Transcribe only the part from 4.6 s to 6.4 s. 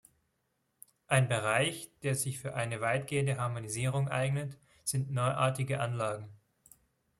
sind neuartige Anlagen.